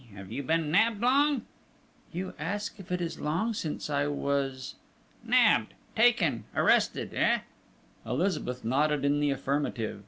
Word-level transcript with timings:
Have 0.15 0.31
you 0.31 0.41
been 0.41 0.71
nabbed 0.71 0.99
long?..." 1.03 1.43
"You 2.11 2.33
ask 2.39 2.79
if 2.79 2.91
it 2.91 3.01
is 3.01 3.19
long 3.19 3.53
since 3.53 3.87
I 3.87 4.07
was...?" 4.07 4.73
"Nabbed!... 5.23 5.75
Taken!... 5.95 6.45
Arrested!... 6.55 7.13
Eh?" 7.13 7.41
Elizabeth 8.03 8.65
nodded 8.65 9.05
in 9.05 9.19
the 9.19 9.29
affirmative. 9.29 9.99